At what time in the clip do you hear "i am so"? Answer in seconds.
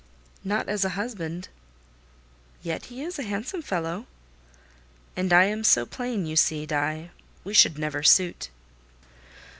5.31-5.85